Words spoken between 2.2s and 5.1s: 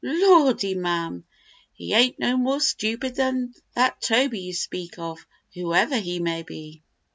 more stupid than that Toby you speak